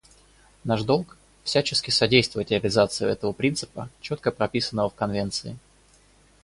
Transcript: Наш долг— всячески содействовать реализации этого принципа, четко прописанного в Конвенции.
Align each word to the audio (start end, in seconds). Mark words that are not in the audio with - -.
Наш 0.65 0.83
долг— 0.83 1.15
всячески 1.43 1.91
содействовать 1.91 2.49
реализации 2.49 3.07
этого 3.07 3.33
принципа, 3.33 3.87
четко 4.01 4.31
прописанного 4.31 4.89
в 4.89 4.95
Конвенции. 4.95 5.59